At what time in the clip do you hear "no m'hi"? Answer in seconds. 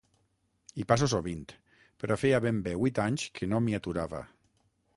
3.53-3.77